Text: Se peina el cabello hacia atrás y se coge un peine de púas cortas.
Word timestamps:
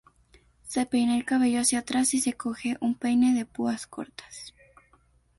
Se 0.65 0.87
peina 0.87 1.15
el 1.15 1.25
cabello 1.25 1.61
hacia 1.61 1.77
atrás 1.77 2.15
y 2.15 2.21
se 2.21 2.33
coge 2.33 2.75
un 2.81 2.95
peine 2.95 3.35
de 3.35 3.45
púas 3.45 3.85
cortas. 3.85 4.55